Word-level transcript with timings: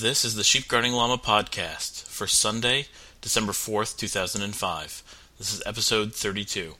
This 0.00 0.24
is 0.24 0.36
the 0.36 0.44
Sheep 0.44 0.68
Guarding 0.68 0.92
Llama 0.92 1.18
podcast 1.18 2.04
for 2.04 2.28
Sunday, 2.28 2.86
December 3.20 3.50
4th, 3.50 3.96
2005. 3.96 5.02
This 5.38 5.52
is 5.52 5.60
episode 5.66 6.14
32. 6.14 6.76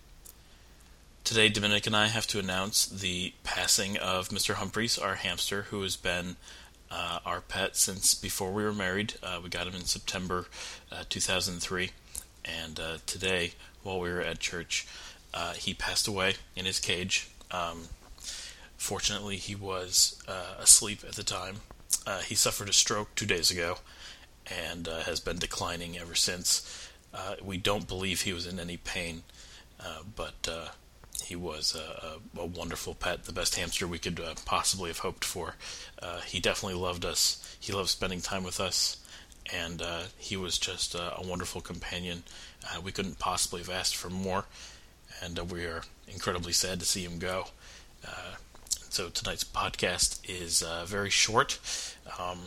Today, 1.25 1.49
Dominic 1.49 1.89
and 1.89 1.97
I 1.97 2.07
have 2.07 2.29
to 2.29 2.39
announce 2.39 2.87
the 2.87 3.33
passing 3.43 3.97
of 3.97 4.29
Mr. 4.29 4.55
Humphries, 4.55 4.99
our 4.99 5.17
hamster, 5.17 5.63
who 5.63 5.83
has 5.83 5.97
been 5.97 6.37
uh, 6.93 7.19
our 7.27 7.41
pet 7.41 7.75
since 7.75 8.15
before 8.15 8.53
we 8.53 8.63
were 8.63 8.73
married. 8.73 9.15
Uh, 9.21 9.41
we 9.43 9.49
got 9.49 9.67
him 9.67 9.75
in 9.75 9.85
September 9.87 10.47
uh, 10.93 11.03
2003, 11.09 11.91
and 12.45 12.79
uh, 12.79 12.99
today, 13.07 13.55
while 13.83 13.99
we 13.99 14.13
were 14.13 14.21
at 14.21 14.39
church, 14.39 14.87
uh, 15.35 15.55
he 15.55 15.75
passed 15.75 16.07
away 16.07 16.35
in 16.55 16.67
his 16.67 16.79
cage. 16.79 17.29
Um, 17.51 17.89
fortunately, 18.77 19.39
he 19.39 19.57
was 19.57 20.23
uh, 20.29 20.55
asleep 20.61 21.01
at 21.05 21.17
the 21.17 21.25
time, 21.25 21.63
uh, 22.07 22.21
he 22.21 22.35
suffered 22.35 22.69
a 22.69 22.73
stroke 22.73 23.15
two 23.15 23.27
days 23.27 23.51
ago 23.51 23.79
and 24.67 24.89
uh, 24.89 25.01
has 25.01 25.21
been 25.21 25.39
declining 25.39 25.99
ever 25.99 26.15
since. 26.15 26.91
Uh, 27.13 27.35
we 27.43 27.57
don't 27.57 27.89
believe 27.89 28.23
he 28.23 28.33
was 28.33 28.47
in 28.47 28.59
any 28.59 28.77
pain, 28.77 29.23
uh, 29.81 30.01
but 30.15 30.49
uh, 30.51 30.69
he 31.23 31.37
was 31.37 31.75
a, 31.75 32.19
a, 32.39 32.47
wonderful 32.47 32.95
pet, 32.95 33.25
the 33.25 33.33
best 33.33 33.57
hamster 33.57 33.87
we 33.87 33.99
could 33.99 34.21
uh, 34.21 34.35
possibly 34.45 34.89
have 34.89 35.01
hoped 35.01 35.25
for. 35.25 35.57
he 36.27 36.41
definitely 36.41 36.79
loved 36.79 37.05
us. 37.05 37.57
He 37.59 37.73
loved 37.73 37.89
spending 37.89 38.21
time 38.21 38.45
with 38.45 38.61
us, 38.61 38.99
and 39.53 39.83
he 40.17 40.37
was 40.37 40.59
just 40.59 40.95
a 40.95 41.21
wonderful 41.23 41.61
companion. 41.61 42.23
we 42.83 42.93
couldn't 42.93 43.19
possibly 43.19 43.61
have 43.61 43.71
asked 43.71 43.97
for 43.97 44.11
more, 44.11 44.45
and 45.23 45.39
we 45.51 45.65
are 45.65 45.83
incredibly 46.07 46.53
sad 46.53 46.81
to 46.81 46.87
see 46.87 47.05
him 47.05 47.19
go. 47.19 47.47
So 48.91 49.11
tonight's 49.11 49.45
podcast 49.45 50.19
is 50.29 50.63
uh, 50.63 50.85
very 50.87 51.11
short. 51.11 51.59
Um, 52.19 52.39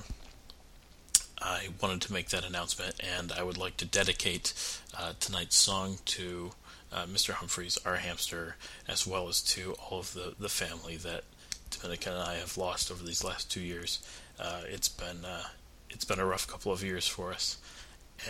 I 1.40 1.68
wanted 1.82 2.02
to 2.02 2.14
make 2.14 2.30
that 2.30 2.44
announcement, 2.44 3.00
and 3.18 3.32
I 3.32 3.44
would 3.44 3.58
like 3.58 3.78
to 3.78 3.86
dedicate 3.86 4.54
uh, 4.98 5.14
tonight's 5.20 5.56
song 5.56 6.00
to 6.06 6.52
uh, 6.92 7.06
Mr. 7.06 7.34
Humphries, 7.34 7.78
our 7.86 7.98
hamster, 7.98 8.58
as 8.88 9.08
well 9.08 9.30
as 9.30 9.42
to 9.44 9.74
all 9.74 10.00
of 10.00 10.14
the, 10.14 10.34
the 10.40 10.50
family 10.50 10.98
that 10.98 11.24
Dominica 11.70 12.10
and 12.10 12.20
I 12.20 12.36
have 12.36 12.58
lost 12.58 12.92
over 12.92 13.04
these 13.04 13.24
last 13.24 13.50
two 13.50 13.62
years. 13.62 14.00
Uh, 14.40 14.62
it's 14.68 14.90
been 14.90 15.24
uh, 15.24 15.44
it's 15.90 16.06
been 16.06 16.20
a 16.20 16.26
rough 16.26 16.48
couple 16.48 16.72
of 16.72 16.84
years 16.84 17.08
for 17.08 17.32
us, 17.32 17.58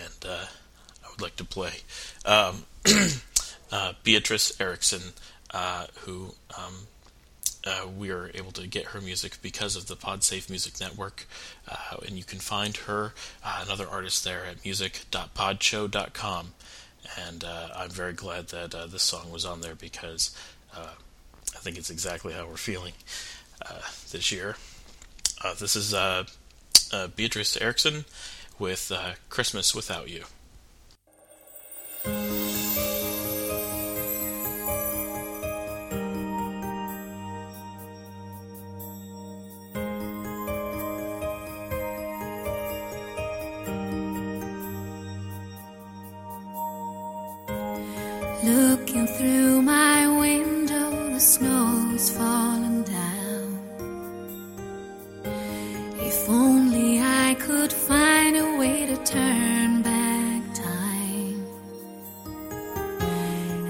and 0.04 0.30
uh, 0.30 0.46
I 1.04 1.10
would 1.10 1.22
like 1.22 1.38
to 1.38 1.46
play 1.46 1.72
um, 2.26 2.66
Beatrice 4.04 4.60
Erickson, 4.60 5.14
who 6.06 6.36
um, 6.58 6.88
uh, 7.66 7.88
we 7.96 8.10
are 8.10 8.32
able 8.34 8.52
to 8.52 8.68
get 8.68 8.88
her 8.88 9.02
music 9.02 9.38
because 9.42 9.76
of 9.76 9.88
the 9.88 9.96
PodSafe 9.96 10.50
Music 10.50 10.80
Network, 10.80 11.26
uh, 11.68 11.98
and 12.06 12.18
you 12.18 12.24
can 12.24 12.40
find 12.40 12.76
her 12.78 13.14
uh, 13.44 13.62
another 13.66 13.88
artist 13.88 14.24
there 14.24 14.46
at 14.46 14.64
music.podshow.com. 14.64 16.54
And 17.20 17.44
uh, 17.44 17.70
I'm 17.76 17.90
very 17.90 18.14
glad 18.14 18.48
that 18.50 18.74
uh, 18.74 18.86
this 18.86 19.04
song 19.04 19.32
was 19.32 19.46
on 19.46 19.62
there 19.62 19.76
because 19.76 20.36
uh, 20.76 20.94
I 21.56 21.60
think 21.60 21.78
it's 21.78 21.90
exactly 21.90 22.34
how 22.34 22.48
we're 22.48 22.58
feeling 22.58 22.94
this 24.12 24.32
year. 24.32 24.56
this 25.60 25.76
is 25.76 25.94
Beatrice 27.16 27.58
Erickson 27.58 28.06
with 28.60 28.92
"Christmas 29.30 29.76
Without 29.76 30.10
You." 30.10 30.26
Looking 48.44 49.06
through 49.06 49.62
my 49.62 50.08
window, 50.20 51.14
the 51.14 51.20
snow's 51.20 52.10
falling 52.10 52.82
down. 52.82 53.60
If 56.00 56.28
only 56.28 57.00
I 57.02 57.36
could 57.36 57.72
find 57.72 58.36
a 58.36 58.58
way 58.58 58.88
to 58.88 58.98
turn 59.04 59.84
back 59.84 60.42
time. 60.56 61.46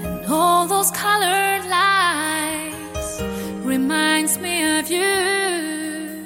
And 0.06 0.24
all 0.32 0.66
those 0.66 0.90
colored 0.92 1.66
lights 1.68 3.20
reminds 3.62 4.38
me 4.38 4.78
of 4.78 4.90
you. 4.90 6.24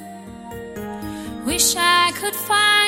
Wish 1.44 1.74
I 1.76 2.12
could 2.14 2.36
find 2.36 2.85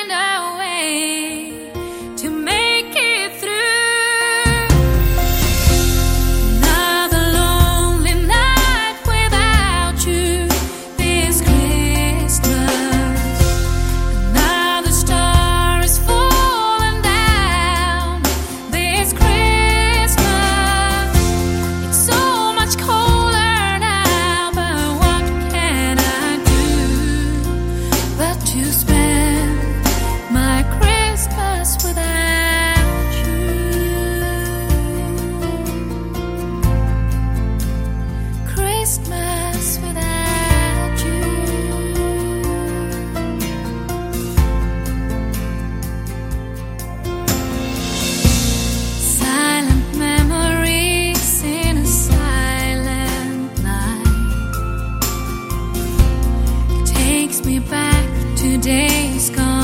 takes 57.29 57.45
me 57.45 57.59
back 57.59 58.37
to 58.39 58.57
days 58.57 59.29
gone. 59.29 59.58